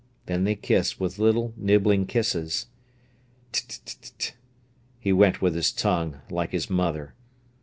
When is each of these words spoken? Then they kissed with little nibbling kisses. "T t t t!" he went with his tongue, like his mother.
Then 0.25 0.45
they 0.45 0.55
kissed 0.55 0.99
with 0.99 1.19
little 1.19 1.53
nibbling 1.55 2.07
kisses. 2.07 2.65
"T 3.51 3.61
t 3.67 3.77
t 3.85 4.09
t!" 4.17 4.31
he 4.99 5.13
went 5.13 5.43
with 5.43 5.53
his 5.53 5.71
tongue, 5.71 6.21
like 6.31 6.49
his 6.53 6.71
mother. 6.71 7.13